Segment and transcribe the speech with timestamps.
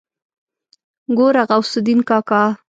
[1.17, 2.41] ګوره غوث الدين کاکا.